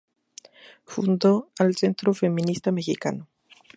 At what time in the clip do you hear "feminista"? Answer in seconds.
2.15-2.71